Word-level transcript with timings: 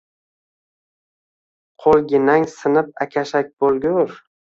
Qo‘lginang 1.85 2.47
sinib 2.53 2.89
akashak 3.07 3.53
bo‘lgur. 3.65 4.17